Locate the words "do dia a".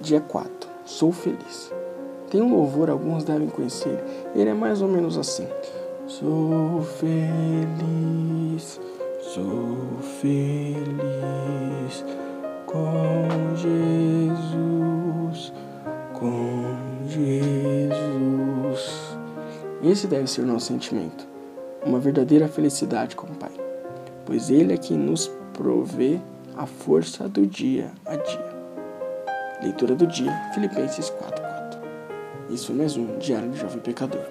27.28-28.16